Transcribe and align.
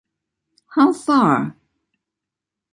How 0.73 0.93
Far? 0.93 1.55